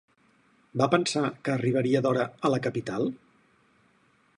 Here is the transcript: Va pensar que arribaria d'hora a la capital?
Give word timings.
Va 0.81 0.87
pensar 0.93 1.23
que 1.49 1.55
arribaria 1.57 2.03
d'hora 2.07 2.27
a 2.49 2.53
la 2.57 2.63
capital? 2.69 3.11